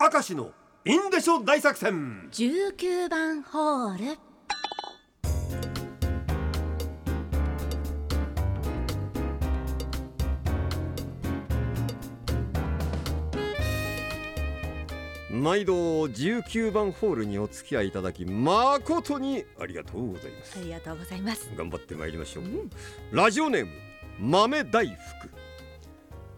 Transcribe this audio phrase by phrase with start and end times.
[0.00, 0.52] 明石の
[0.84, 2.28] インデショ大作戦。
[2.30, 4.18] 19番ホール。
[15.36, 15.74] 毎度
[16.04, 20.60] 19番ホールにお付き合いいただき誠にありがとうございます。
[20.60, 21.50] ありがとうございます。
[21.56, 22.70] 頑張ってまいりましょう、うん。
[23.10, 23.72] ラジオネーム
[24.20, 24.96] 豆大福、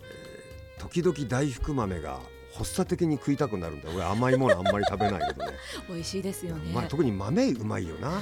[0.01, 2.21] えー時々大福豆が
[2.55, 5.53] 発作的に食いたくなるんだ俺甘いものあんまり食べないけどね。
[5.89, 8.21] 美味しいですよね、まあ、特に豆うまいよな。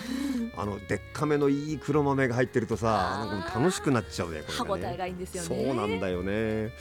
[0.57, 4.59] あのでっかめのいい黒豆が入ってるとさなんか楽しくなっちゃうねこれがね。
[4.59, 5.49] 歯ごたえがいいんですよね。
[5.49, 6.73] そうなんだよね。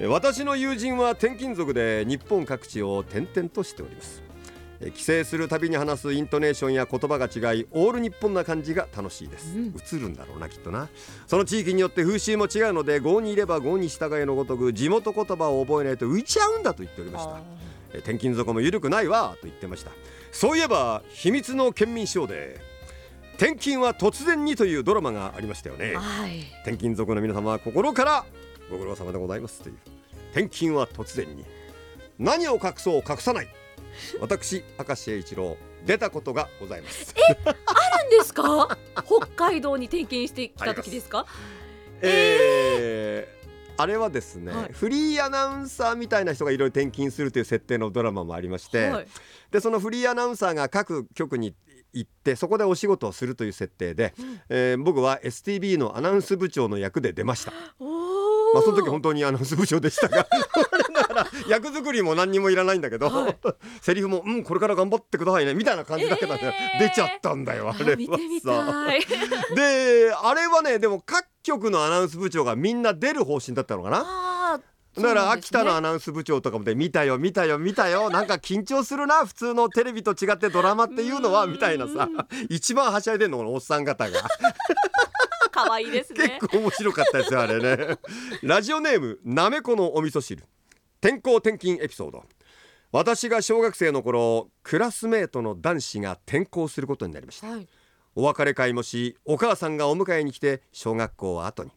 [0.00, 4.22] え私の友人は転勤族で日本各地を転々としております。
[4.24, 4.27] え
[4.94, 9.74] 帰省するたびに話すイントネーションや言葉が違いオール日本な感じが楽しいです、うん。
[9.74, 10.88] 映るんだろうなきっとな。
[11.26, 17.40] その地域によって風習も違うので郷にいれば郷に従えのごとく地元言葉を覚えないと浮いちゃうんだと言っておりました。
[17.98, 19.90] 転勤族も緩くないわと言ってました。
[20.30, 22.60] そういえば秘密の県民賞で
[23.36, 25.94] 転勤は突然にというドラマがありましたよね。
[25.96, 26.38] ーはい。
[26.62, 28.24] 転勤族の皆様は心から
[28.70, 29.76] ご苦労様でございますという。
[30.30, 31.44] 転勤は突然に。
[32.18, 33.48] 何を隠そう隠さない
[34.20, 37.14] 私明石栄一郎出たことがございます。
[37.44, 38.76] 何ですか？
[39.04, 41.26] 北海道に転勤してきた時ですか？
[42.02, 43.38] えー
[43.80, 44.72] あれはですね、はい。
[44.72, 49.06] フリーアナウンサーみたいな人がいろいろ転勤するという設定のドラマもありまして、はい。
[49.52, 51.54] でそのフリーアナウンサーが各局に
[51.92, 54.14] 行ってそこでお仕事をするという設定で、
[54.48, 57.52] えー僕は STB のアナウンス部長の役で出ました。
[57.52, 60.16] まあ、その時本当にアナウンス部長でしたが。
[60.16, 60.26] だ
[61.24, 63.36] から役作りも何にもいらないんだけど、はい。
[63.80, 66.88] セリフも「うんこれから頑張ってくださいね」みたいな感じだけど、ねえー。
[66.88, 68.86] 出ちゃったんだよああれはさ。
[69.54, 74.60] であれはねでも各局のアナウンス部長がみんな出る方針だったのかな。
[74.96, 82.08] だから秋田のアナウンス部長とかもで見たよ見たよ 見たよなんか緊張するな普通のテレビと違ってドラマっていうのはうんみたいなさ。
[82.48, 84.20] 一番はしゃいでんのこのおっさん方が。
[85.52, 86.38] 可愛いですね。
[86.40, 87.98] 結構面白かったですよあれね。
[88.42, 90.44] ラジオネームなめこのお味噌汁
[91.00, 92.24] 転校転勤エピソード。
[92.90, 97.48] 私が小学生の頃クラスメートの男子が転校することになりました。
[97.48, 97.68] はい。
[98.14, 101.70] お別れ会もしお母さんがお迎えに来て小学校は後に。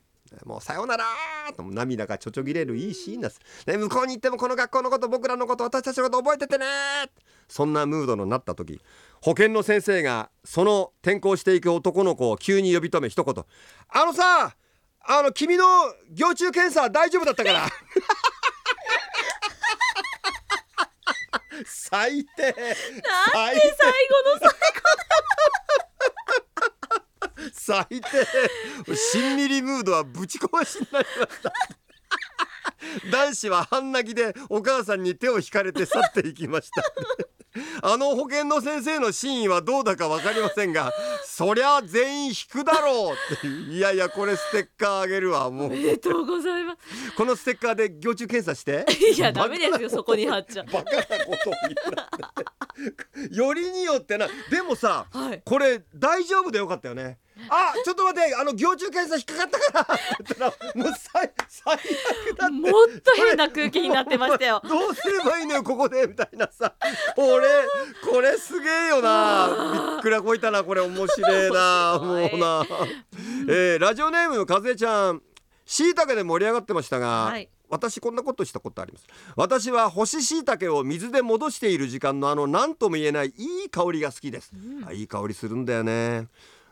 [0.46, 7.10] もうさようならーと涙がちょちょぎれるいいシーンです、ね、向こうに行ってもこの学校のこと僕らのこと私たちのこと覚えててねー。
[7.50, 8.80] そんなムードのなった時
[9.22, 13.46] 保健の先生がその転校していく男の子を急に呼び止め一言
[13.90, 14.56] 「あのさ
[15.02, 15.66] あの君の
[16.10, 17.68] 行虫検査大丈夫だったから」
[21.92, 22.44] 最低。
[22.44, 22.96] なんで最
[27.54, 28.02] 最後最
[28.88, 28.96] 低。
[28.96, 31.52] しんみりムードはぶち壊しになりました
[33.12, 36.84] 男子は半泣きでお母さんに手を引かれて去っていきました
[37.82, 40.92] あの保健の先生の真意はどうだか分かりませんが
[41.26, 43.48] そりゃ全員引くだろうって。
[43.48, 45.66] いやいやこれステッカーあげるわもう。
[45.68, 47.12] おめでとうございます。
[47.16, 48.86] このステッカーで行虫検査して。
[49.16, 53.36] いやダメですよそこに貼っちゃバカなことを言うなって。
[53.36, 54.28] よりによってな。
[54.50, 55.42] でもさはい。
[55.44, 57.18] これ大丈夫でよかったよね
[57.54, 60.48] あちょっと待ってあの行虫検査引っかかったから。
[60.82, 62.54] もう最最悪だって。
[62.54, 64.62] もっと変な空気になってましたよ。
[64.64, 66.74] どうすればいいのよここでみたいなさ。
[67.16, 67.48] これ
[68.10, 69.96] これすげえよな。
[69.96, 72.66] びっくらこいたなこれ面白いなもうな、
[73.50, 75.22] えーラジオネームの風ちゃん。
[75.66, 77.50] しいたけで盛り上がってましたが、はい。
[77.70, 79.08] 私こんなことしたことあります。
[79.36, 84.52] 私は干し椎茸を水で戻している時間のあの何とも言えないいい香りが好きです、
[84.86, 86.28] あいい香りするんだよね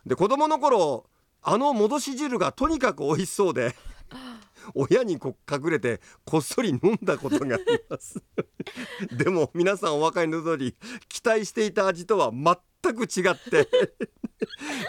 [0.06, 1.06] で子供の頃
[1.42, 3.76] あの戻し汁がとにかく美味しそうで
[4.76, 8.22] 親にこ隠れてこっそり飲んだことがあります。
[9.12, 10.76] でも皆さんお分かりの通り
[11.08, 13.70] 期待していた味とは全く違って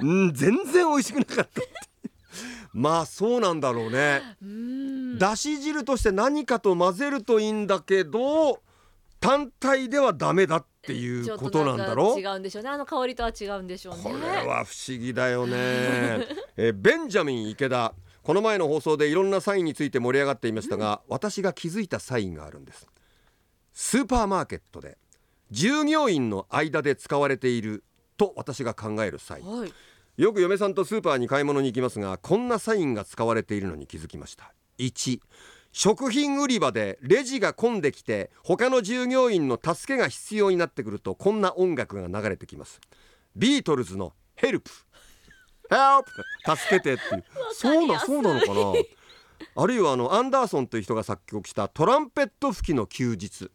[0.01, 1.63] うん全然美味しくなかった
[2.73, 4.23] まあそうなんだろうね。
[5.19, 8.61] だし汁として何かと混ぜるといいんだけど
[9.21, 12.69] 単体ではダメだっていうことなんだろちょっとなんか違うんでしょうね。
[12.71, 14.03] あの香りとは違うんでしょうね。
[14.03, 15.55] これは不思議だよね、
[16.57, 17.95] えーベンジャミン池田。
[18.23, 22.87] この前の放送でいろんなサインについて盛り上がっていましたが、私が気づいたサインがあるんです。
[23.73, 24.99] スーパーマーケットで
[25.51, 27.83] 従業員の間で使われている
[28.17, 29.47] と私が考えるサイン。
[29.47, 29.73] はい。
[30.17, 34.53] よく嫁さんとスーパーに買い物に行きますがこんなサインが使われているのに気づきました。
[34.79, 35.21] 1
[35.73, 42.81] 食品売り場でレジが混んできて他の従業員の助けが必要になってくるとこんな音楽が流れてきます。
[43.37, 44.71] ビートルズの「ヘルプ」
[45.71, 47.25] 「ヘルプ」助けてっていう。
[47.55, 48.73] そうなそうなのかな。
[49.57, 53.51] あるいはあのアンダーソンという人が作曲した「トランペット吹きの休日」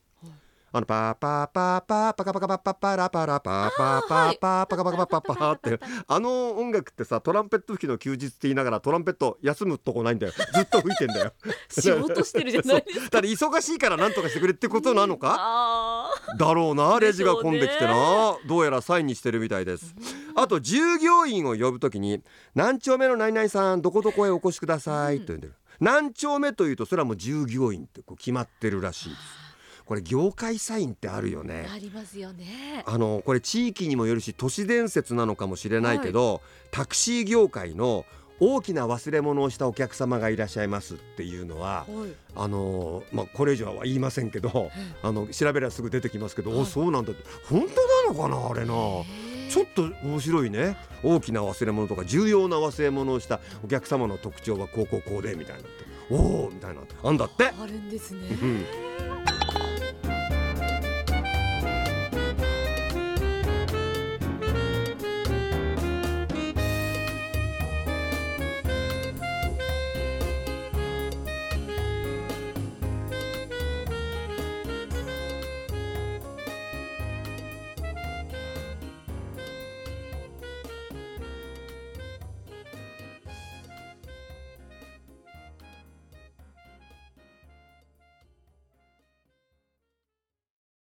[0.75, 10.33] あのパーパーパーパーパカパカパッパッパラパラパーパーパーパーパカパカパッパッパーって あの音楽ってさトランペット吹きの休日って言いながらトランペット休むとこないんだよ。
[10.33, 11.31] ずっと吹いてんだよ。
[11.72, 13.22] 仕事してるじゃないですか。
[13.22, 18.36] ら忙しいから何とかしてくれってことなのかあだろうなレジが混んできてな。
[18.45, 19.95] どうやらサインにしてるみたいです。
[20.36, 22.22] あと従業員を呼ぶときに
[22.54, 29.44] 何丁目の何々さんどこどこへお越しくださいと言うんだよ何丁目というとそれはもう従業員ってこう決まってるらしいです
[29.86, 31.68] これ業界サインってあるよね。
[31.70, 32.84] ーありますよね。
[32.86, 36.42] あのこれ地域にもよるし都市伝説なのかもしれないけど、
[36.72, 38.06] タクシー業界の
[38.40, 42.14] 大きな忘れ物をしたお客様がいらっしゃいますっていうのははい。
[42.36, 44.72] あのまあこれ以上は言いませんけど
[45.04, 46.60] あの調べればすぐ出てきますけど、はい。
[46.62, 47.24] おそうなんだって。
[47.48, 48.74] 本当なのかなあれな。
[49.48, 50.76] ちょっと面白いね。
[51.04, 55.64] 大きな忘れ物とか重要な忘れ物をしたお客様の特徴はこうこうこうでみたいな
[56.10, 57.46] おおみたいなあんだって。
[57.46, 58.22] あるんですね。
[58.42, 58.66] うん